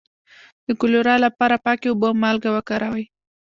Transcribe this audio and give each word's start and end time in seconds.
د 0.67 0.67
کولرا 0.79 1.15
لپاره 1.25 1.55
پاکې 1.65 1.87
اوبه 1.89 2.07
او 2.11 2.19
مالګه 2.23 2.49
وکاروئ 2.53 3.05